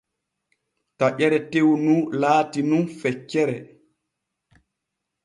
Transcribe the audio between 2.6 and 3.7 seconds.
nun feccere.